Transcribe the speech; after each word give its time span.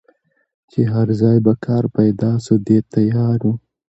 چي 0.69 0.81
هر 0.93 1.07
ځای 1.21 1.37
به 1.45 1.53
کار 1.65 1.83
پیدا 1.97 2.31
سو 2.45 2.53
دی 2.65 2.77
تیار 2.93 3.39
وو 3.43 3.53